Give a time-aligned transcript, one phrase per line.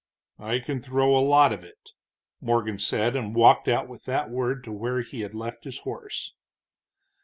[0.39, 1.91] "I can throw a lot of it,"
[2.39, 6.33] Morgan said, and walked out with that word to where he had left his horse.